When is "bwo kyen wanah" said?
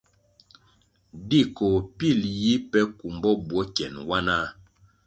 3.47-4.47